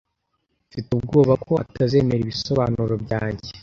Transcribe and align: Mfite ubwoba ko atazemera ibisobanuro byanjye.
Mfite 0.69 0.89
ubwoba 0.99 1.33
ko 1.47 1.53
atazemera 1.63 2.21
ibisobanuro 2.23 2.93
byanjye. 3.03 3.49